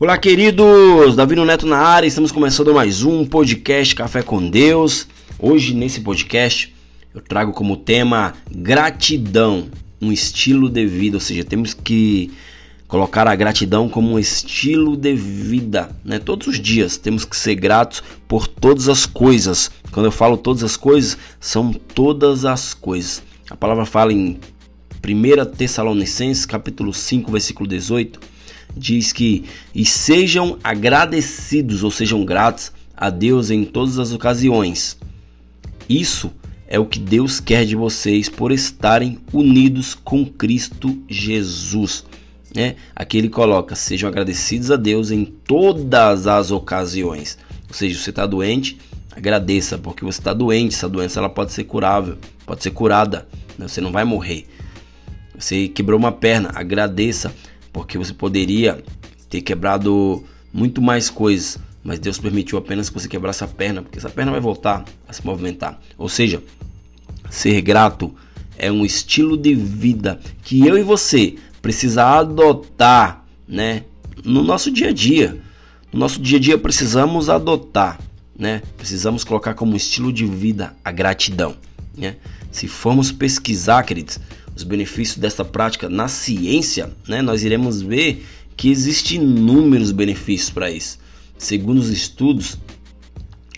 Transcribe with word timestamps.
Olá, 0.00 0.16
queridos! 0.16 1.16
Davi 1.16 1.34
Neto 1.34 1.66
na 1.66 1.78
área, 1.78 2.06
estamos 2.06 2.30
começando 2.30 2.72
mais 2.72 3.02
um 3.02 3.26
podcast 3.26 3.96
Café 3.96 4.22
com 4.22 4.48
Deus. 4.48 5.08
Hoje, 5.40 5.74
nesse 5.74 6.02
podcast, 6.02 6.72
eu 7.12 7.20
trago 7.20 7.52
como 7.52 7.76
tema 7.76 8.32
gratidão, 8.48 9.68
um 10.00 10.12
estilo 10.12 10.70
de 10.70 10.86
vida, 10.86 11.16
ou 11.16 11.20
seja, 11.20 11.42
temos 11.42 11.74
que 11.74 12.30
colocar 12.86 13.26
a 13.26 13.34
gratidão 13.34 13.88
como 13.88 14.12
um 14.12 14.20
estilo 14.20 14.96
de 14.96 15.16
vida, 15.16 15.90
né? 16.04 16.20
Todos 16.20 16.46
os 16.46 16.60
dias 16.60 16.96
temos 16.96 17.24
que 17.24 17.36
ser 17.36 17.56
gratos 17.56 18.00
por 18.28 18.46
todas 18.46 18.88
as 18.88 19.04
coisas. 19.04 19.68
Quando 19.90 20.06
eu 20.06 20.12
falo 20.12 20.36
todas 20.36 20.62
as 20.62 20.76
coisas, 20.76 21.18
são 21.40 21.72
todas 21.72 22.44
as 22.44 22.72
coisas. 22.72 23.20
A 23.50 23.56
palavra 23.56 23.84
fala 23.84 24.12
em 24.12 24.38
1 25.04 25.56
Tessalonicenses, 25.56 26.46
capítulo 26.46 26.94
5, 26.94 27.32
versículo 27.32 27.68
18, 27.68 28.37
diz 28.78 29.12
que 29.12 29.44
e 29.74 29.84
sejam 29.84 30.58
agradecidos 30.62 31.82
ou 31.82 31.90
sejam 31.90 32.24
gratos 32.24 32.72
a 32.96 33.10
Deus 33.10 33.50
em 33.50 33.64
todas 33.64 33.98
as 33.98 34.12
ocasiões. 34.12 34.96
Isso 35.88 36.30
é 36.66 36.78
o 36.78 36.86
que 36.86 36.98
Deus 36.98 37.40
quer 37.40 37.64
de 37.64 37.74
vocês 37.74 38.28
por 38.28 38.52
estarem 38.52 39.18
unidos 39.32 39.94
com 39.94 40.24
Cristo 40.24 41.02
Jesus. 41.08 42.04
Né? 42.54 42.76
Aqui 42.94 43.18
ele 43.18 43.28
coloca: 43.28 43.74
sejam 43.74 44.08
agradecidos 44.08 44.70
a 44.70 44.76
Deus 44.76 45.10
em 45.10 45.24
todas 45.24 46.26
as 46.26 46.50
ocasiões. 46.50 47.38
Ou 47.68 47.74
seja, 47.74 47.98
você 47.98 48.10
está 48.10 48.26
doente, 48.26 48.78
agradeça, 49.10 49.78
porque 49.78 50.04
você 50.04 50.20
está 50.20 50.32
doente. 50.32 50.74
Essa 50.74 50.88
doença 50.88 51.20
ela 51.20 51.28
pode 51.28 51.52
ser 51.52 51.64
curável, 51.64 52.18
pode 52.44 52.62
ser 52.62 52.70
curada. 52.70 53.26
Né? 53.58 53.66
Você 53.66 53.80
não 53.80 53.92
vai 53.92 54.04
morrer. 54.04 54.46
Você 55.38 55.68
quebrou 55.68 55.98
uma 55.98 56.12
perna, 56.12 56.50
agradeça 56.54 57.32
porque 57.78 57.96
você 57.96 58.12
poderia 58.12 58.82
ter 59.30 59.40
quebrado 59.40 60.24
muito 60.52 60.82
mais 60.82 61.08
coisas, 61.08 61.60
mas 61.84 62.00
Deus 62.00 62.18
permitiu 62.18 62.58
apenas 62.58 62.88
que 62.88 62.98
você 62.98 63.06
quebrasse 63.06 63.44
a 63.44 63.46
perna, 63.46 63.82
porque 63.82 64.00
essa 64.00 64.10
perna 64.10 64.32
vai 64.32 64.40
voltar 64.40 64.84
a 65.06 65.12
se 65.12 65.24
movimentar. 65.24 65.78
Ou 65.96 66.08
seja, 66.08 66.42
ser 67.30 67.60
grato 67.60 68.12
é 68.56 68.72
um 68.72 68.84
estilo 68.84 69.36
de 69.36 69.54
vida 69.54 70.18
que 70.42 70.66
eu 70.66 70.76
e 70.76 70.82
você 70.82 71.36
precisa 71.62 72.04
adotar, 72.04 73.24
né, 73.46 73.84
no 74.24 74.42
nosso 74.42 74.72
dia 74.72 74.88
a 74.88 74.92
dia. 74.92 75.40
No 75.92 76.00
nosso 76.00 76.20
dia 76.20 76.38
a 76.38 76.40
dia 76.40 76.58
precisamos 76.58 77.30
adotar, 77.30 78.00
né? 78.36 78.60
Precisamos 78.76 79.22
colocar 79.22 79.54
como 79.54 79.76
estilo 79.76 80.12
de 80.12 80.26
vida 80.26 80.74
a 80.84 80.90
gratidão, 80.90 81.54
né? 81.96 82.16
Se 82.50 82.66
formos 82.66 83.12
pesquisar, 83.12 83.84
queridos, 83.84 84.18
os 84.58 84.64
benefícios 84.64 85.18
dessa 85.18 85.44
prática 85.44 85.88
na 85.88 86.08
ciência, 86.08 86.90
né, 87.06 87.22
nós 87.22 87.44
iremos 87.44 87.80
ver 87.80 88.26
que 88.56 88.68
existem 88.68 89.22
inúmeros 89.22 89.92
benefícios 89.92 90.50
para 90.50 90.68
isso. 90.68 90.98
Segundo 91.38 91.78
os 91.78 91.90
estudos, 91.90 92.58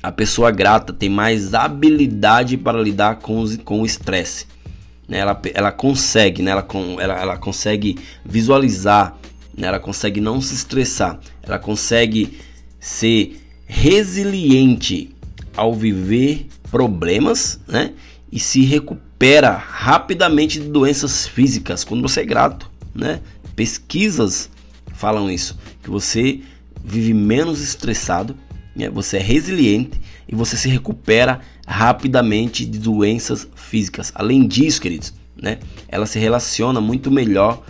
a 0.02 0.12
pessoa 0.12 0.50
grata 0.50 0.92
tem 0.92 1.08
mais 1.08 1.54
habilidade 1.54 2.58
para 2.58 2.80
lidar 2.80 3.16
com, 3.16 3.40
os, 3.40 3.56
com 3.56 3.80
o 3.80 3.86
estresse. 3.86 4.46
Né? 5.08 5.18
Ela, 5.18 5.40
ela 5.54 5.72
consegue, 5.72 6.42
né? 6.42 6.50
ela, 6.50 6.66
ela, 7.00 7.20
ela 7.20 7.36
consegue 7.38 7.98
visualizar, 8.22 9.18
né? 9.56 9.68
ela 9.68 9.80
consegue 9.80 10.20
não 10.20 10.38
se 10.42 10.54
estressar, 10.54 11.18
ela 11.42 11.58
consegue 11.58 12.38
ser 12.78 13.40
resiliente 13.66 15.14
ao 15.56 15.74
viver 15.74 16.46
problemas 16.70 17.58
né? 17.66 17.94
e 18.30 18.38
se 18.38 18.60
recupera 19.20 19.50
rapidamente 19.54 20.58
de 20.58 20.70
doenças 20.70 21.26
físicas 21.26 21.84
quando 21.84 22.00
você 22.00 22.22
é 22.22 22.24
grato, 22.24 22.70
né? 22.94 23.20
Pesquisas 23.54 24.48
falam 24.94 25.30
isso, 25.30 25.58
que 25.82 25.90
você 25.90 26.40
vive 26.82 27.12
menos 27.12 27.60
estressado, 27.60 28.34
né? 28.74 28.88
você 28.88 29.18
é 29.18 29.20
resiliente 29.20 30.00
e 30.26 30.34
você 30.34 30.56
se 30.56 30.70
recupera 30.70 31.40
rapidamente 31.66 32.64
de 32.64 32.78
doenças 32.78 33.46
físicas. 33.54 34.10
Além 34.14 34.48
disso, 34.48 34.80
queridos, 34.80 35.12
né? 35.36 35.58
Ela 35.86 36.06
se 36.06 36.18
relaciona 36.18 36.80
muito 36.80 37.10
melhor 37.10 37.62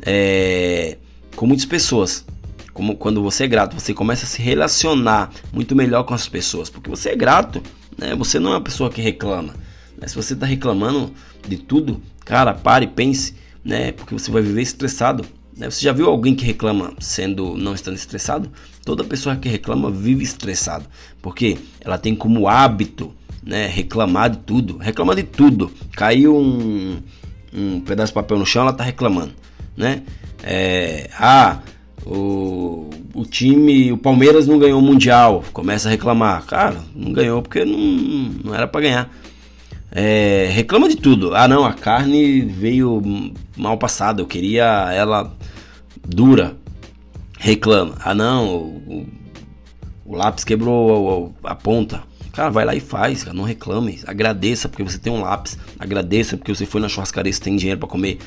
é, 0.00 0.96
com 1.36 1.46
muitas 1.46 1.66
pessoas. 1.66 2.24
Como 2.72 2.96
quando 2.96 3.22
você 3.22 3.44
é 3.44 3.48
grato, 3.48 3.78
você 3.78 3.92
começa 3.92 4.24
a 4.24 4.28
se 4.28 4.40
relacionar 4.40 5.30
muito 5.52 5.76
melhor 5.76 6.04
com 6.04 6.14
as 6.14 6.26
pessoas, 6.26 6.70
porque 6.70 6.88
você 6.88 7.10
é 7.10 7.16
grato, 7.16 7.62
né? 7.98 8.14
Você 8.16 8.38
não 8.38 8.52
é 8.52 8.54
uma 8.54 8.62
pessoa 8.62 8.88
que 8.88 9.02
reclama. 9.02 9.65
Né? 9.98 10.06
Se 10.08 10.14
você 10.14 10.34
está 10.34 10.46
reclamando 10.46 11.12
de 11.46 11.56
tudo, 11.56 12.00
cara, 12.24 12.54
pare, 12.54 12.86
pense, 12.86 13.34
né? 13.64 13.92
Porque 13.92 14.14
você 14.14 14.30
vai 14.30 14.42
viver 14.42 14.62
estressado. 14.62 15.24
Né? 15.56 15.70
Você 15.70 15.82
já 15.82 15.92
viu 15.92 16.06
alguém 16.06 16.34
que 16.34 16.44
reclama 16.44 16.94
sendo 17.00 17.56
não 17.56 17.74
estando 17.74 17.96
estressado? 17.96 18.50
Toda 18.84 19.02
pessoa 19.04 19.36
que 19.36 19.48
reclama 19.48 19.90
vive 19.90 20.22
estressado, 20.22 20.86
porque 21.20 21.58
ela 21.80 21.98
tem 21.98 22.14
como 22.14 22.46
hábito, 22.46 23.12
né, 23.42 23.66
reclamar 23.66 24.30
de 24.30 24.38
tudo, 24.38 24.76
reclama 24.76 25.14
de 25.14 25.22
tudo. 25.22 25.72
Caiu 25.96 26.36
um, 26.36 26.98
um 27.52 27.80
pedaço 27.80 28.10
de 28.10 28.14
papel 28.14 28.38
no 28.38 28.46
chão, 28.46 28.62
ela 28.62 28.70
está 28.70 28.84
reclamando, 28.84 29.32
né? 29.76 30.02
É, 30.42 31.10
ah, 31.18 31.60
o, 32.04 32.88
o 33.14 33.24
time, 33.24 33.90
o 33.90 33.98
Palmeiras 33.98 34.46
não 34.46 34.58
ganhou 34.58 34.80
o 34.80 34.82
Mundial, 34.82 35.42
começa 35.52 35.88
a 35.88 35.90
reclamar. 35.90 36.44
Cara, 36.44 36.76
não 36.94 37.12
ganhou 37.12 37.42
porque 37.42 37.64
não, 37.64 37.78
não 38.44 38.54
era 38.54 38.68
para 38.68 38.80
ganhar. 38.80 39.10
É, 39.98 40.50
reclama 40.52 40.90
de 40.90 40.96
tudo. 40.96 41.34
Ah, 41.34 41.48
não, 41.48 41.64
a 41.64 41.72
carne 41.72 42.42
veio 42.42 43.02
mal 43.56 43.78
passada. 43.78 44.20
Eu 44.20 44.26
queria 44.26 44.92
ela 44.92 45.34
dura. 46.06 46.54
Reclama. 47.38 47.94
Ah, 48.04 48.14
não, 48.14 48.46
o, 48.46 49.06
o 50.04 50.14
lápis 50.14 50.44
quebrou 50.44 51.34
a, 51.42 51.52
a, 51.52 51.54
ponta. 51.54 52.02
Cara, 52.30 52.50
vai 52.50 52.66
lá 52.66 52.74
e 52.74 52.80
faz, 52.80 53.24
cara, 53.24 53.34
não 53.34 53.44
reclame. 53.44 53.98
Agradeça 54.06 54.68
porque 54.68 54.82
você 54.82 54.98
tem 54.98 55.10
um 55.10 55.22
lápis. 55.22 55.56
Agradeça 55.78 56.36
porque 56.36 56.54
você 56.54 56.66
foi 56.66 56.82
na 56.82 56.90
churrascaria 56.90 57.32
e 57.32 57.40
tem 57.40 57.56
dinheiro 57.56 57.80
para 57.80 57.88
comer. 57.88 58.18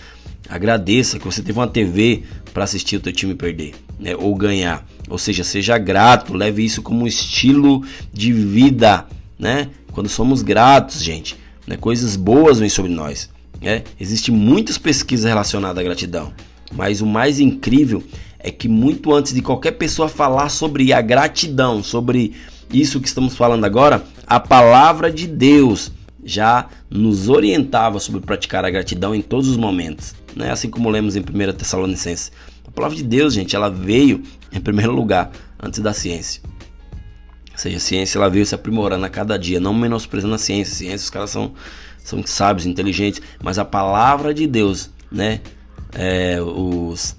Agradeça 0.50 1.19
que 1.19 1.25
você 1.25 1.44
teve 1.44 1.59
uma 1.59 1.68
TV 1.68 2.24
para 2.51 2.63
assistir 2.63 2.96
o 2.96 3.00
teu 3.00 3.13
time 3.13 3.36
perder, 3.36 3.75
né, 4.00 4.16
ou 4.16 4.34
ganhar. 4.34 4.84
Ou 5.07 5.19
seja, 5.19 5.44
seja 5.44 5.78
grato, 5.78 6.34
leve 6.34 6.66
isso 6.66 6.81
como 6.81 7.06
estilo 7.06 7.86
de 8.12 8.34
vida, 8.34 9.06
né? 9.38 9.69
Quando 9.91 10.09
somos 10.09 10.41
gratos, 10.41 11.03
gente, 11.03 11.38
né? 11.69 11.78
Coisas 11.78 12.16
boas 12.16 12.59
vêm 12.59 12.68
sobre 12.68 12.91
nós. 12.91 13.30
Né? 13.62 13.84
Existem 14.00 14.34
muitas 14.34 14.78
pesquisas 14.78 15.25
relacionadas 15.25 15.78
à 15.78 15.84
gratidão, 15.84 16.34
mas 16.75 17.00
o 17.00 17.06
mais 17.06 17.40
incrível 17.40 18.03
é 18.40 18.50
que 18.50 18.68
muito 18.68 19.13
antes 19.13 19.34
de 19.34 19.41
qualquer 19.41 19.74
pessoa 19.74 20.09
falar 20.09 20.50
sobre 20.50 20.91
a 20.91 21.02
gratidão, 21.02 21.84
sobre 21.84 22.34
isso 22.74 23.00
que 23.00 23.07
estamos 23.07 23.35
falando 23.35 23.66
agora, 23.66 24.03
a 24.25 24.40
palavra 24.40 25.12
de 25.12 25.28
Deus 25.28 25.91
já 26.24 26.68
nos 26.90 27.30
orientava 27.30 28.00
sobre 28.00 28.22
praticar 28.22 28.66
a 28.66 28.69
gratidão 28.69 29.13
em 29.13 29.22
todos 29.22 29.47
os 29.47 29.57
momentos, 29.57 30.16
né? 30.36 30.51
Assim 30.51 30.69
como 30.69 30.90
lemos 30.90 31.16
em 31.16 31.22
1 31.22 31.53
Tessalonicenses. 31.53 32.31
A 32.68 32.72
palavra 32.72 32.96
de 32.96 33.03
Deus, 33.03 33.34
gente, 33.34 33.56
ela 33.56 33.69
veio 33.69 34.24
em 34.51 34.59
primeiro 34.59 34.94
lugar 34.94 35.31
antes 35.62 35.80
da 35.80 35.94
ciência. 35.94 36.41
Ou 37.59 37.64
seja, 37.64 37.75
a 37.75 37.81
ciência 37.81 38.18
ela 38.18 38.30
veio 38.30 38.46
se 38.46 38.56
aprimorando 38.56 39.06
a 39.06 39.09
cada 39.09 39.38
dia, 39.38 39.59
não 39.59 39.74
menosprezando 39.74 40.34
a 40.34 40.38
ciência. 40.38 40.72
A 40.72 40.78
ciência, 40.78 41.03
os 41.03 41.09
caras 41.09 41.30
são, 41.30 41.52
são 41.97 42.25
sábios, 42.25 42.66
inteligentes, 42.66 43.22
mas 43.44 43.59
a 43.59 43.66
palavra 43.66 44.34
de 44.34 44.47
Deus, 44.47 44.90
né? 45.12 45.42
É, 45.92 46.42
os, 46.42 47.18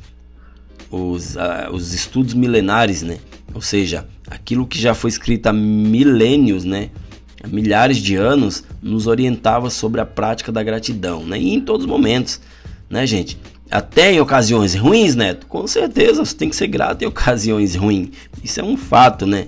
os, 0.91 1.37
os 1.71 1.93
estudos 1.93 2.33
milenares, 2.33 3.03
né? 3.03 3.19
Ou 3.53 3.61
seja, 3.61 4.09
aquilo 4.31 4.67
que 4.67 4.81
já 4.81 4.95
foi 4.95 5.11
escrito 5.11 5.49
há 5.49 5.53
milênios, 5.53 6.65
né? 6.65 6.89
Milhares 7.47 7.99
de 7.99 8.17
anos, 8.17 8.65
nos 8.83 9.07
orientava 9.07 9.69
sobre 9.69 10.01
a 10.01 10.07
prática 10.07 10.51
da 10.51 10.63
gratidão, 10.63 11.23
né? 11.23 11.39
E 11.39 11.53
em 11.53 11.61
todos 11.61 11.85
os 11.85 11.91
momentos, 11.91 12.41
né, 12.89 13.07
gente? 13.07 13.39
Até 13.71 14.15
em 14.15 14.21
ocasiões 14.21 14.75
ruins, 14.75 15.15
Neto, 15.15 15.47
com 15.47 15.67
certeza 15.67 16.25
você 16.25 16.35
tem 16.35 16.49
que 16.49 16.57
ser 16.57 16.67
grato 16.67 17.03
em 17.03 17.07
ocasiões 17.07 17.75
ruins. 17.75 18.09
Isso 18.43 18.59
é 18.59 18.65
um 18.65 18.79
fato, 18.79 19.27
né? 19.27 19.47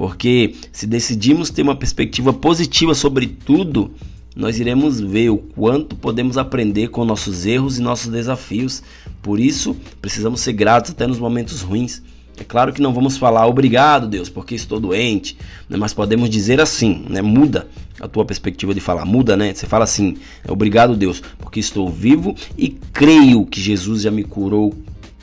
Porque 0.00 0.54
se 0.72 0.86
decidimos 0.86 1.50
ter 1.50 1.60
uma 1.60 1.76
perspectiva 1.76 2.32
positiva 2.32 2.94
sobre 2.94 3.26
tudo, 3.26 3.90
nós 4.34 4.58
iremos 4.58 4.98
ver 4.98 5.28
o 5.28 5.36
quanto 5.36 5.94
podemos 5.94 6.38
aprender 6.38 6.88
com 6.88 7.04
nossos 7.04 7.44
erros 7.44 7.78
e 7.78 7.82
nossos 7.82 8.10
desafios. 8.10 8.82
Por 9.20 9.38
isso, 9.38 9.76
precisamos 10.00 10.40
ser 10.40 10.54
gratos 10.54 10.92
até 10.92 11.06
nos 11.06 11.18
momentos 11.18 11.60
ruins. 11.60 12.00
É 12.38 12.42
claro 12.42 12.72
que 12.72 12.80
não 12.80 12.94
vamos 12.94 13.18
falar 13.18 13.46
obrigado, 13.46 14.08
Deus, 14.08 14.30
porque 14.30 14.54
estou 14.54 14.80
doente, 14.80 15.36
né? 15.68 15.76
mas 15.76 15.92
podemos 15.92 16.30
dizer 16.30 16.62
assim, 16.62 17.04
né? 17.06 17.20
Muda 17.20 17.68
a 18.00 18.08
tua 18.08 18.24
perspectiva 18.24 18.72
de 18.72 18.80
falar, 18.80 19.04
muda, 19.04 19.36
né? 19.36 19.52
Você 19.52 19.66
fala 19.66 19.84
assim, 19.84 20.16
obrigado, 20.48 20.96
Deus, 20.96 21.22
porque 21.38 21.60
estou 21.60 21.90
vivo 21.90 22.34
e 22.56 22.70
creio 22.70 23.44
que 23.44 23.60
Jesus 23.60 24.00
já 24.00 24.10
me 24.10 24.24
curou 24.24 24.74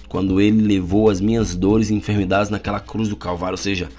quando 0.08 0.40
ele 0.40 0.62
levou 0.62 1.10
as 1.10 1.20
minhas 1.20 1.56
dores 1.56 1.90
e 1.90 1.96
enfermidades 1.96 2.52
naquela 2.52 2.80
cruz 2.80 3.10
do 3.10 3.16
Calvário, 3.16 3.54
ou 3.54 3.58
seja, 3.58 3.90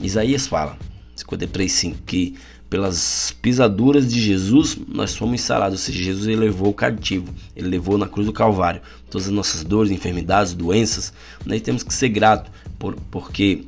Isaías 0.00 0.46
fala, 0.46 0.78
53,5, 1.16 1.96
que 2.04 2.34
pelas 2.68 3.32
pisaduras 3.40 4.12
de 4.12 4.20
Jesus, 4.20 4.76
nós 4.88 5.14
fomos 5.14 5.40
sarados. 5.42 5.78
Ou 5.78 5.86
seja, 5.86 6.02
Jesus 6.02 6.26
ele 6.26 6.40
levou 6.40 6.70
o 6.70 6.74
cativo, 6.74 7.32
ele 7.54 7.68
levou 7.68 7.96
na 7.96 8.08
cruz 8.08 8.26
do 8.26 8.32
Calvário 8.32 8.80
todas 9.08 9.28
as 9.28 9.32
nossas 9.32 9.62
dores, 9.62 9.92
enfermidades, 9.92 10.54
doenças. 10.54 11.12
Nós 11.46 11.60
temos 11.60 11.84
que 11.84 11.94
ser 11.94 12.08
grato, 12.08 12.50
por, 12.76 12.96
porque 13.12 13.64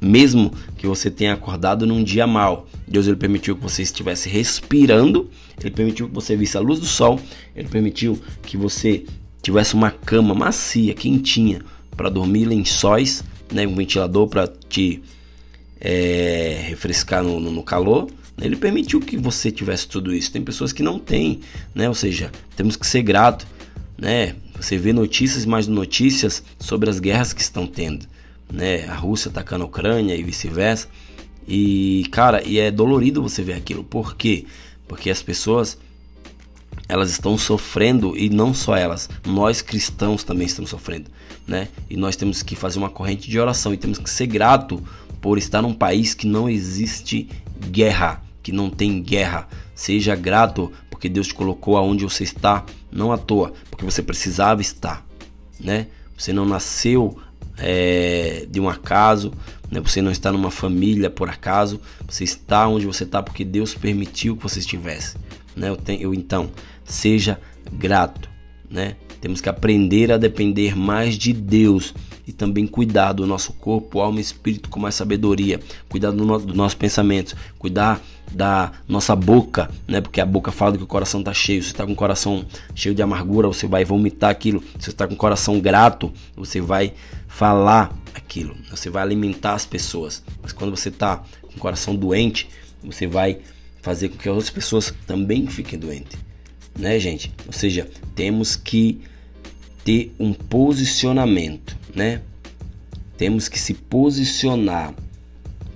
mesmo 0.00 0.52
que 0.78 0.86
você 0.86 1.10
tenha 1.10 1.34
acordado 1.34 1.86
num 1.86 2.02
dia 2.02 2.26
mal, 2.26 2.66
Deus 2.86 3.06
ele 3.06 3.16
permitiu 3.16 3.56
que 3.56 3.62
você 3.62 3.82
estivesse 3.82 4.28
respirando, 4.28 5.28
ele 5.60 5.70
permitiu 5.70 6.08
que 6.08 6.14
você 6.14 6.34
visse 6.34 6.56
a 6.56 6.60
luz 6.60 6.80
do 6.80 6.86
sol, 6.86 7.20
ele 7.54 7.68
permitiu 7.68 8.18
que 8.42 8.56
você 8.56 9.04
tivesse 9.42 9.74
uma 9.74 9.90
cama 9.90 10.34
macia, 10.34 10.94
quentinha 10.94 11.60
para 11.96 12.08
dormir, 12.08 12.46
lençóis, 12.46 13.22
né, 13.52 13.66
um 13.66 13.74
ventilador 13.74 14.28
para 14.28 14.46
te 14.46 15.02
é, 15.80 16.64
refrescar 16.68 17.22
no, 17.22 17.38
no, 17.40 17.50
no 17.50 17.62
calor. 17.62 18.08
Né? 18.36 18.46
Ele 18.46 18.56
permitiu 18.56 19.00
que 19.00 19.16
você 19.16 19.50
tivesse 19.50 19.88
tudo 19.88 20.14
isso. 20.14 20.32
Tem 20.32 20.42
pessoas 20.42 20.72
que 20.72 20.82
não 20.82 20.98
têm, 20.98 21.40
né? 21.74 21.88
Ou 21.88 21.94
seja, 21.94 22.30
temos 22.56 22.76
que 22.76 22.86
ser 22.86 23.02
grato, 23.02 23.46
né? 23.96 24.34
Você 24.58 24.76
vê 24.76 24.92
notícias 24.92 25.44
mais 25.44 25.66
notícias 25.66 26.42
sobre 26.58 26.90
as 26.90 26.98
guerras 26.98 27.32
que 27.32 27.40
estão 27.40 27.66
tendo, 27.66 28.06
né? 28.52 28.86
A 28.86 28.94
Rússia 28.94 29.28
atacando 29.28 29.64
a 29.64 29.66
Ucrânia 29.66 30.14
e 30.14 30.22
vice-versa. 30.22 30.88
E 31.46 32.06
cara, 32.10 32.42
e 32.46 32.58
é 32.58 32.70
dolorido 32.70 33.22
você 33.22 33.42
ver 33.42 33.54
aquilo. 33.54 33.82
Por 33.82 34.16
quê? 34.16 34.44
Porque 34.86 35.10
as 35.10 35.22
pessoas 35.22 35.78
elas 36.88 37.10
estão 37.10 37.36
sofrendo 37.36 38.16
e 38.16 38.30
não 38.30 38.54
só 38.54 38.74
elas, 38.74 39.10
nós 39.26 39.60
cristãos 39.60 40.24
também 40.24 40.46
estamos 40.46 40.70
sofrendo, 40.70 41.10
né? 41.46 41.68
E 41.88 41.96
nós 41.96 42.16
temos 42.16 42.42
que 42.42 42.56
fazer 42.56 42.78
uma 42.78 42.88
corrente 42.88 43.28
de 43.28 43.38
oração 43.38 43.74
e 43.74 43.76
temos 43.76 43.98
que 43.98 44.08
ser 44.08 44.26
grato 44.26 44.82
por 45.20 45.38
estar 45.38 45.62
num 45.62 45.74
país 45.74 46.14
que 46.14 46.26
não 46.26 46.48
existe 46.48 47.28
guerra, 47.70 48.22
que 48.42 48.52
não 48.52 48.70
tem 48.70 49.02
guerra. 49.02 49.48
Seja 49.74 50.14
grato 50.14 50.72
porque 50.90 51.08
Deus 51.08 51.28
te 51.28 51.34
colocou 51.34 51.76
aonde 51.76 52.04
você 52.04 52.24
está, 52.24 52.64
não 52.90 53.12
à 53.12 53.18
toa, 53.18 53.52
porque 53.70 53.84
você 53.84 54.02
precisava 54.02 54.60
estar, 54.60 55.06
né? 55.60 55.86
Você 56.16 56.32
não 56.32 56.44
nasceu 56.44 57.18
é, 57.56 58.46
de 58.50 58.58
um 58.60 58.68
acaso, 58.68 59.32
né? 59.70 59.80
Você 59.80 60.02
não 60.02 60.10
está 60.10 60.32
numa 60.32 60.50
família 60.50 61.08
por 61.08 61.28
acaso, 61.28 61.80
você 62.08 62.24
está 62.24 62.66
onde 62.66 62.86
você 62.86 63.04
está 63.04 63.22
porque 63.22 63.44
Deus 63.44 63.74
permitiu 63.74 64.36
que 64.36 64.42
você 64.42 64.58
estivesse, 64.58 65.16
né? 65.54 65.68
Eu, 65.68 65.76
tenho, 65.76 66.02
eu 66.02 66.14
então 66.14 66.50
seja 66.84 67.40
grato, 67.72 68.28
né? 68.68 68.96
Temos 69.20 69.40
que 69.40 69.48
aprender 69.48 70.12
a 70.12 70.16
depender 70.16 70.76
mais 70.76 71.16
de 71.16 71.32
Deus 71.32 71.94
e 72.28 72.32
também 72.32 72.66
cuidar 72.66 73.14
do 73.14 73.26
nosso 73.26 73.54
corpo, 73.54 74.00
alma 74.00 74.18
e 74.18 74.20
espírito 74.20 74.68
com 74.68 74.78
mais 74.78 74.94
sabedoria, 74.94 75.58
cuidar 75.88 76.10
do, 76.10 76.24
no, 76.24 76.38
do 76.38 76.54
nosso 76.54 76.76
pensamento, 76.76 77.34
cuidar 77.58 78.00
da 78.30 78.70
nossa 78.86 79.16
boca, 79.16 79.70
né? 79.86 80.00
Porque 80.02 80.20
a 80.20 80.26
boca 80.26 80.52
fala 80.52 80.76
que 80.76 80.84
o 80.84 80.86
coração 80.86 81.20
está 81.20 81.32
cheio. 81.32 81.62
Se 81.62 81.68
está 81.68 81.86
com 81.86 81.92
o 81.92 81.96
coração 81.96 82.44
cheio 82.74 82.94
de 82.94 83.00
amargura, 83.00 83.48
você 83.48 83.66
vai 83.66 83.82
vomitar 83.82 84.28
aquilo. 84.28 84.62
Se 84.78 84.90
está 84.90 85.08
com 85.08 85.14
o 85.14 85.16
coração 85.16 85.58
grato, 85.58 86.12
você 86.36 86.60
vai 86.60 86.92
falar 87.26 87.96
aquilo. 88.14 88.54
Você 88.70 88.90
vai 88.90 89.02
alimentar 89.02 89.54
as 89.54 89.64
pessoas. 89.64 90.22
Mas 90.42 90.52
quando 90.52 90.76
você 90.76 90.90
está 90.90 91.22
com 91.40 91.56
o 91.56 91.58
coração 91.58 91.96
doente, 91.96 92.46
você 92.84 93.06
vai 93.06 93.38
fazer 93.80 94.10
com 94.10 94.18
que 94.18 94.28
outras 94.28 94.50
pessoas 94.50 94.92
também 95.06 95.46
fiquem 95.46 95.78
doentes 95.78 96.28
né, 96.78 96.98
gente? 96.98 97.32
Ou 97.44 97.52
seja, 97.52 97.88
temos 98.14 98.54
que 98.54 99.00
ter 99.88 100.14
um 100.20 100.34
posicionamento, 100.34 101.74
né? 101.94 102.20
Temos 103.16 103.48
que 103.48 103.58
se 103.58 103.72
posicionar 103.72 104.92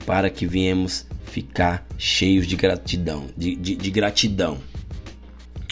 para 0.04 0.28
que 0.28 0.46
venhamos 0.46 1.06
ficar 1.24 1.86
cheios 1.96 2.46
de 2.46 2.54
gratidão, 2.54 3.24
de, 3.34 3.56
de, 3.56 3.74
de 3.74 3.90
gratidão. 3.90 4.58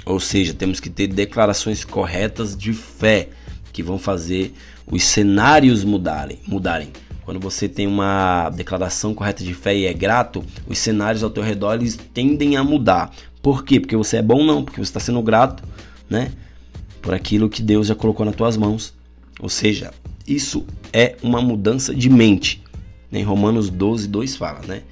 Ou 0.06 0.18
seja, 0.18 0.54
temos 0.54 0.80
que 0.80 0.88
ter 0.88 1.08
declarações 1.08 1.84
corretas 1.84 2.56
de 2.56 2.72
fé 2.72 3.28
que 3.74 3.82
vão 3.82 3.98
fazer 3.98 4.54
os 4.86 5.02
cenários 5.02 5.84
mudarem, 5.84 6.38
mudarem. 6.46 6.88
Quando 7.26 7.40
você 7.40 7.68
tem 7.68 7.86
uma 7.86 8.48
declaração 8.48 9.12
correta 9.12 9.44
de 9.44 9.52
fé 9.52 9.76
e 9.76 9.84
é 9.84 9.92
grato, 9.92 10.42
os 10.66 10.78
cenários 10.78 11.22
ao 11.22 11.28
teu 11.28 11.42
redor 11.42 11.74
eles 11.74 11.94
tendem 12.14 12.56
a 12.56 12.64
mudar. 12.64 13.12
Por 13.42 13.66
quê? 13.66 13.78
Porque 13.78 13.98
você 13.98 14.16
é 14.16 14.22
bom 14.22 14.42
não, 14.42 14.64
porque 14.64 14.80
você 14.80 14.88
está 14.88 14.98
sendo 14.98 15.20
grato, 15.20 15.62
né? 16.08 16.32
Por 17.00 17.14
aquilo 17.14 17.48
que 17.48 17.62
Deus 17.62 17.86
já 17.86 17.94
colocou 17.94 18.24
nas 18.26 18.34
tuas 18.34 18.56
mãos. 18.56 18.94
Ou 19.40 19.48
seja, 19.48 19.92
isso 20.26 20.64
é 20.92 21.16
uma 21.22 21.40
mudança 21.40 21.94
de 21.94 22.10
mente. 22.10 22.62
Em 23.12 23.22
Romanos 23.22 23.70
12, 23.70 24.06
2 24.08 24.36
fala, 24.36 24.60
né? 24.66 24.82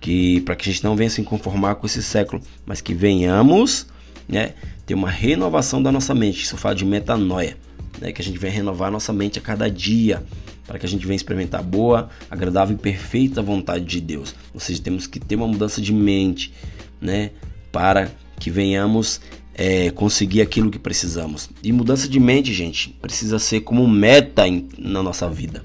Que 0.00 0.40
para 0.42 0.56
que 0.56 0.68
a 0.68 0.72
gente 0.72 0.84
não 0.84 0.96
venha 0.96 1.08
se 1.08 1.22
conformar 1.22 1.76
com 1.76 1.86
esse 1.86 2.02
século, 2.02 2.42
mas 2.64 2.80
que 2.80 2.94
venhamos, 2.94 3.86
né? 4.28 4.54
Ter 4.84 4.94
uma 4.94 5.10
renovação 5.10 5.82
da 5.82 5.90
nossa 5.90 6.14
mente. 6.14 6.42
Isso 6.42 6.56
fala 6.56 6.74
de 6.74 6.84
metanoia, 6.84 7.56
né? 8.00 8.12
Que 8.12 8.20
a 8.20 8.24
gente 8.24 8.38
venha 8.38 8.52
renovar 8.52 8.88
a 8.88 8.90
nossa 8.90 9.12
mente 9.12 9.38
a 9.38 9.42
cada 9.42 9.70
dia, 9.70 10.22
para 10.66 10.78
que 10.78 10.84
a 10.84 10.88
gente 10.88 11.06
venha 11.06 11.16
experimentar 11.16 11.60
a 11.60 11.62
boa, 11.62 12.10
agradável 12.30 12.76
e 12.76 12.78
perfeita 12.78 13.40
vontade 13.40 13.84
de 13.84 14.00
Deus. 14.00 14.34
Ou 14.52 14.60
seja, 14.60 14.82
temos 14.82 15.06
que 15.06 15.18
ter 15.18 15.36
uma 15.36 15.46
mudança 15.46 15.80
de 15.80 15.92
mente, 15.92 16.52
né? 17.00 17.30
para 17.76 18.10
que 18.40 18.50
venhamos 18.50 19.20
é, 19.58 19.90
conseguir 19.90 20.42
aquilo 20.42 20.70
que 20.70 20.78
precisamos. 20.78 21.48
E 21.62 21.72
mudança 21.72 22.06
de 22.06 22.20
mente, 22.20 22.52
gente, 22.52 22.90
precisa 23.00 23.38
ser 23.38 23.60
como 23.60 23.88
meta 23.88 24.46
em, 24.46 24.68
na 24.76 25.02
nossa 25.02 25.28
vida, 25.30 25.62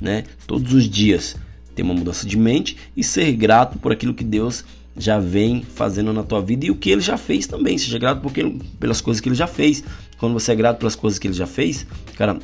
né? 0.00 0.24
Todos 0.46 0.72
os 0.72 0.88
dias 0.88 1.36
ter 1.74 1.82
uma 1.82 1.92
mudança 1.92 2.26
de 2.26 2.38
mente 2.38 2.78
e 2.96 3.04
ser 3.04 3.30
grato 3.32 3.78
por 3.78 3.92
aquilo 3.92 4.14
que 4.14 4.24
Deus 4.24 4.64
já 4.96 5.18
vem 5.18 5.62
fazendo 5.62 6.10
na 6.10 6.22
tua 6.22 6.40
vida 6.40 6.64
e 6.64 6.70
o 6.70 6.74
que 6.74 6.88
ele 6.88 7.02
já 7.02 7.18
fez 7.18 7.46
também. 7.46 7.76
Seja 7.76 7.98
grato 7.98 8.22
porque, 8.22 8.42
pelas 8.80 9.02
coisas 9.02 9.20
que 9.20 9.28
ele 9.28 9.36
já 9.36 9.46
fez. 9.46 9.84
Quando 10.16 10.32
você 10.32 10.52
é 10.52 10.54
grato 10.54 10.78
pelas 10.78 10.96
coisas 10.96 11.18
que 11.18 11.26
ele 11.26 11.34
já 11.34 11.46
fez, 11.46 11.86
cara, 12.16 12.38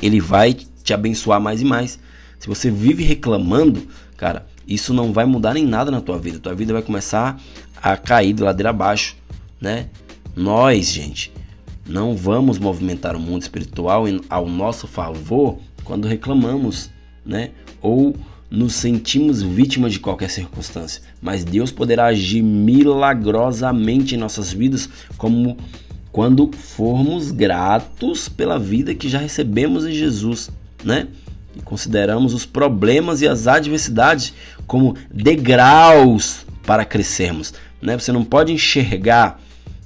ele 0.00 0.18
vai 0.18 0.54
te 0.54 0.94
abençoar 0.94 1.38
mais 1.38 1.60
e 1.60 1.64
mais. 1.66 2.00
Se 2.38 2.48
você 2.48 2.70
vive 2.70 3.04
reclamando, 3.04 3.86
cara, 4.16 4.46
isso 4.66 4.94
não 4.94 5.12
vai 5.12 5.26
mudar 5.26 5.54
em 5.58 5.66
nada 5.66 5.90
na 5.90 6.00
tua 6.00 6.18
vida. 6.18 6.38
Tua 6.38 6.54
vida 6.54 6.72
vai 6.72 6.80
começar 6.80 7.38
a 7.82 7.98
cair 7.98 8.32
de 8.32 8.42
ladeira 8.42 8.70
abaixo, 8.70 9.19
né? 9.60 9.86
Nós, 10.34 10.90
gente, 10.90 11.32
não 11.86 12.16
vamos 12.16 12.58
movimentar 12.58 13.16
o 13.16 13.20
mundo 13.20 13.42
espiritual 13.42 14.04
ao 14.28 14.48
nosso 14.48 14.86
favor 14.86 15.58
quando 15.84 16.08
reclamamos, 16.08 16.90
né? 17.24 17.50
Ou 17.82 18.14
nos 18.50 18.74
sentimos 18.74 19.42
vítimas 19.42 19.92
de 19.92 20.00
qualquer 20.00 20.28
circunstância, 20.28 21.02
mas 21.22 21.44
Deus 21.44 21.70
poderá 21.70 22.06
agir 22.06 22.42
milagrosamente 22.42 24.14
em 24.14 24.18
nossas 24.18 24.52
vidas 24.52 24.88
como 25.16 25.56
quando 26.10 26.50
formos 26.52 27.30
gratos 27.30 28.28
pela 28.28 28.58
vida 28.58 28.94
que 28.94 29.08
já 29.08 29.18
recebemos 29.18 29.86
em 29.86 29.92
Jesus, 29.92 30.50
né? 30.82 31.06
E 31.56 31.62
consideramos 31.62 32.34
os 32.34 32.44
problemas 32.46 33.20
e 33.20 33.28
as 33.28 33.46
adversidades 33.46 34.32
como 34.66 34.96
degraus 35.12 36.46
para 36.64 36.84
crescermos. 36.84 37.52
Né? 37.82 37.98
Você 37.98 38.12
não 38.12 38.24
pode 38.24 38.52
enxergar 38.52 39.40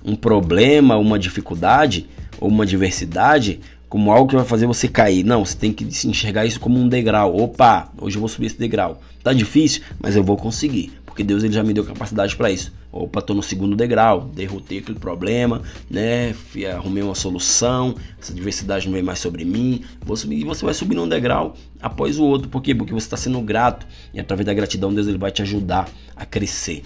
um 0.04 0.14
problema, 0.14 0.96
uma 0.96 1.18
dificuldade 1.18 2.06
ou 2.40 2.48
uma 2.48 2.66
diversidade 2.66 3.60
como 3.94 4.10
algo 4.10 4.28
que 4.28 4.34
vai 4.34 4.44
fazer 4.44 4.66
você 4.66 4.88
cair. 4.88 5.22
Não, 5.22 5.44
você 5.44 5.56
tem 5.56 5.72
que 5.72 5.84
enxergar 5.84 6.44
isso 6.44 6.58
como 6.58 6.76
um 6.76 6.88
degrau. 6.88 7.36
Opa, 7.36 7.92
hoje 7.96 8.16
eu 8.16 8.20
vou 8.20 8.28
subir 8.28 8.46
esse 8.46 8.58
degrau. 8.58 9.00
Tá 9.22 9.32
difícil, 9.32 9.82
mas 10.00 10.16
eu 10.16 10.24
vou 10.24 10.36
conseguir, 10.36 10.92
porque 11.06 11.22
Deus 11.22 11.44
ele 11.44 11.54
já 11.54 11.62
me 11.62 11.72
deu 11.72 11.84
capacidade 11.84 12.34
para 12.34 12.50
isso. 12.50 12.72
Opa, 12.90 13.22
tô 13.22 13.34
no 13.34 13.42
segundo 13.42 13.76
degrau, 13.76 14.22
derrotei 14.34 14.78
aquele 14.78 14.98
problema, 14.98 15.62
né? 15.88 16.34
Arrumei 16.76 17.04
uma 17.04 17.14
solução, 17.14 17.94
essa 18.20 18.34
diversidade 18.34 18.86
não 18.86 18.94
vem 18.94 19.02
mais 19.02 19.20
sobre 19.20 19.44
mim. 19.44 19.84
Vou 20.04 20.16
subir, 20.16 20.40
e 20.40 20.44
você 20.44 20.64
vai 20.64 20.74
subindo 20.74 21.00
um 21.00 21.08
degrau 21.08 21.54
após 21.80 22.18
o 22.18 22.24
outro. 22.24 22.48
Por 22.48 22.60
quê? 22.60 22.74
Porque 22.74 22.92
você 22.92 23.06
está 23.06 23.16
sendo 23.16 23.40
grato 23.40 23.86
e 24.12 24.18
através 24.18 24.44
da 24.44 24.52
gratidão 24.52 24.92
Deus 24.92 25.06
ele 25.06 25.18
vai 25.18 25.30
te 25.30 25.40
ajudar 25.40 25.88
a 26.16 26.26
crescer. 26.26 26.82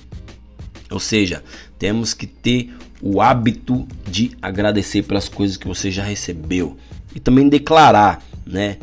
Ou 0.91 1.01
seja, 1.01 1.43
temos 1.79 2.15
que 2.15 2.27
ter 2.27 2.75
o 3.01 3.21
hábito 3.21 3.87
de 4.07 4.33
agradecer 4.41 5.03
pelas 5.03 5.29
coisas 5.29 5.57
que 5.57 5.69
você 5.69 5.91
já 5.91 6.03
recebeu 6.03 6.77
e 7.15 7.21
também 7.21 7.49
declarar, 7.49 8.23
né? 8.47 8.79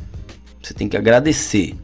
Você 0.62 0.74
tem 0.74 0.88
que 0.88 0.98
agradecer. 0.98 1.76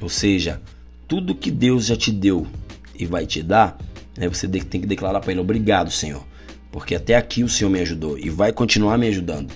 Ou 0.00 0.08
seja, 0.08 0.60
tudo 1.06 1.34
que 1.34 1.50
Deus 1.50 1.86
já 1.86 1.96
te 1.96 2.10
deu 2.10 2.46
e 2.94 3.04
vai 3.04 3.26
te 3.26 3.42
dar, 3.42 3.76
né, 4.16 4.28
você 4.28 4.46
tem 4.46 4.80
que 4.80 4.86
declarar 4.86 5.20
para 5.20 5.32
Ele: 5.32 5.40
Obrigado, 5.40 5.90
Senhor, 5.90 6.24
porque 6.70 6.94
até 6.94 7.16
aqui 7.16 7.42
o 7.42 7.48
Senhor 7.48 7.70
me 7.70 7.80
ajudou 7.80 8.18
e 8.18 8.30
vai 8.30 8.52
continuar 8.52 8.96
me 8.96 9.08
ajudando. 9.08 9.52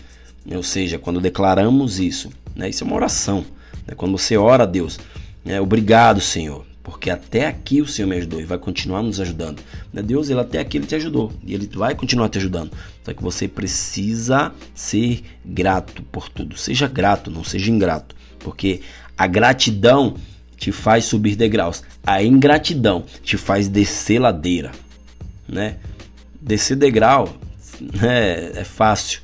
Ou 0.50 0.62
seja, 0.62 0.98
quando 0.98 1.20
declaramos 1.20 1.98
isso, 1.98 2.30
né, 2.54 2.68
isso 2.68 2.84
é 2.84 2.86
uma 2.86 2.96
oração. 2.96 3.44
Né, 3.86 3.94
quando 3.96 4.18
você 4.18 4.36
ora 4.36 4.64
a 4.64 4.66
Deus, 4.66 4.98
né, 5.44 5.60
obrigado, 5.60 6.20
Senhor, 6.20 6.66
porque 6.84 7.08
até 7.08 7.46
aqui 7.46 7.80
o 7.80 7.86
Senhor 7.86 8.06
me 8.06 8.16
ajudou 8.16 8.40
e 8.40 8.44
vai 8.44 8.58
continuar 8.58 9.02
nos 9.02 9.18
ajudando. 9.18 9.62
Né? 9.90 10.02
Deus, 10.02 10.28
ele 10.28 10.38
até 10.38 10.58
aqui 10.60 10.76
ele 10.76 10.86
te 10.86 10.94
ajudou 10.94 11.32
e 11.42 11.54
ele 11.54 11.66
vai 11.74 11.94
continuar 11.94 12.28
te 12.28 12.36
ajudando. 12.36 12.70
Só 13.02 13.14
que 13.14 13.22
você 13.22 13.48
precisa 13.48 14.52
ser 14.74 15.24
grato 15.42 16.02
por 16.02 16.28
tudo. 16.28 16.58
Seja 16.58 16.86
grato, 16.86 17.30
não 17.30 17.42
seja 17.42 17.70
ingrato, 17.70 18.14
porque 18.38 18.82
a 19.16 19.26
gratidão 19.26 20.14
te 20.58 20.70
faz 20.70 21.06
subir 21.06 21.36
degraus. 21.36 21.82
A 22.06 22.22
ingratidão 22.22 23.06
te 23.22 23.38
faz 23.38 23.66
descer 23.66 24.18
ladeira, 24.18 24.70
né? 25.48 25.78
Descer 26.38 26.76
degrau 26.76 27.34
né, 27.80 28.52
é 28.60 28.64
fácil. 28.64 29.23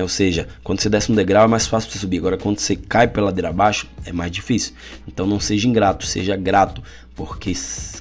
Ou 0.00 0.08
seja, 0.08 0.48
quando 0.64 0.80
você 0.80 0.88
desce 0.88 1.12
um 1.12 1.14
degrau 1.14 1.44
é 1.44 1.48
mais 1.48 1.66
fácil 1.66 1.90
você 1.90 1.98
subir. 1.98 2.18
Agora, 2.18 2.38
quando 2.38 2.58
você 2.58 2.76
cai 2.76 3.06
pela 3.08 3.26
ladeira 3.26 3.50
abaixo, 3.50 3.86
é 4.04 4.12
mais 4.12 4.30
difícil. 4.30 4.72
Então, 5.06 5.26
não 5.26 5.38
seja 5.38 5.68
ingrato, 5.68 6.06
seja 6.06 6.34
grato, 6.34 6.82
porque 7.14 7.52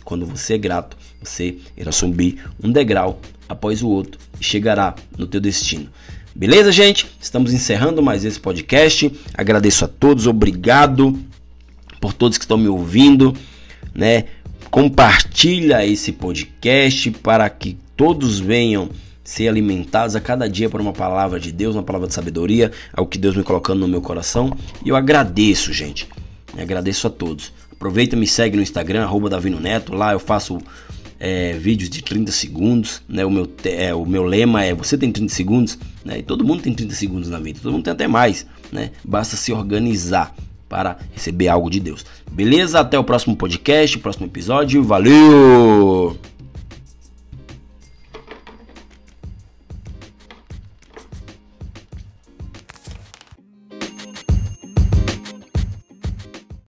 quando 0.05 0.25
você 0.25 0.53
é 0.53 0.57
grato, 0.57 0.95
você 1.21 1.57
irá 1.75 1.91
subir 1.91 2.43
um 2.63 2.71
degrau 2.71 3.19
após 3.48 3.83
o 3.83 3.89
outro 3.89 4.19
e 4.39 4.43
chegará 4.43 4.95
no 5.17 5.27
teu 5.27 5.41
destino. 5.41 5.89
Beleza, 6.33 6.71
gente? 6.71 7.07
Estamos 7.19 7.53
encerrando 7.53 8.01
mais 8.01 8.24
esse 8.24 8.39
podcast. 8.39 9.12
Agradeço 9.33 9.83
a 9.83 9.88
todos, 9.88 10.27
obrigado 10.27 11.19
por 12.00 12.13
todos 12.13 12.38
que 12.38 12.45
estão 12.45 12.57
me 12.57 12.69
ouvindo, 12.69 13.36
né? 13.93 14.25
Compartilha 14.69 15.86
esse 15.86 16.13
podcast 16.13 17.12
para 17.12 17.50
que 17.50 17.77
todos 17.98 18.39
venham 18.39 18.89
ser 19.31 19.47
alimentados 19.47 20.13
a 20.13 20.19
cada 20.19 20.50
dia 20.50 20.69
por 20.69 20.81
uma 20.81 20.91
palavra 20.91 21.39
de 21.39 21.53
Deus, 21.53 21.73
uma 21.73 21.83
palavra 21.83 22.05
de 22.05 22.13
sabedoria, 22.13 22.69
ao 22.91 23.07
que 23.07 23.17
Deus 23.17 23.33
me 23.33 23.43
colocando 23.43 23.79
no 23.79 23.88
meu 23.88 24.01
coração. 24.01 24.51
E 24.83 24.89
eu 24.89 24.95
agradeço, 24.95 25.71
gente. 25.71 26.05
Eu 26.53 26.61
agradeço 26.61 27.07
a 27.07 27.09
todos. 27.09 27.53
Aproveita 27.71 28.13
e 28.13 28.19
me 28.19 28.27
segue 28.27 28.57
no 28.57 28.61
Instagram, 28.61 29.03
arroba 29.03 29.29
Davino 29.29 29.57
Neto. 29.57 29.95
Lá 29.95 30.11
eu 30.11 30.19
faço 30.19 30.57
é, 31.17 31.53
vídeos 31.53 31.89
de 31.89 32.03
30 32.03 32.29
segundos. 32.29 33.01
Né? 33.07 33.23
O, 33.23 33.31
meu, 33.31 33.50
é, 33.63 33.95
o 33.95 34.05
meu 34.05 34.23
lema 34.23 34.65
é 34.65 34.73
você 34.73 34.97
tem 34.97 35.09
30 35.09 35.33
segundos. 35.33 35.77
Né? 36.03 36.19
E 36.19 36.23
todo 36.23 36.43
mundo 36.43 36.61
tem 36.61 36.73
30 36.73 36.93
segundos 36.93 37.29
na 37.29 37.39
vida. 37.39 37.61
Todo 37.63 37.71
mundo 37.71 37.85
tem 37.85 37.93
até 37.93 38.09
mais. 38.09 38.45
Né? 38.69 38.91
Basta 39.01 39.38
se 39.38 39.53
organizar 39.53 40.35
para 40.67 40.97
receber 41.13 41.47
algo 41.47 41.69
de 41.69 41.79
Deus. 41.79 42.05
Beleza? 42.29 42.81
Até 42.81 43.00
o 43.00 43.03
próximo 43.05 43.38
podcast, 43.38 43.97
próximo 43.97 44.25
episódio. 44.25 44.83
Valeu! 44.83 46.30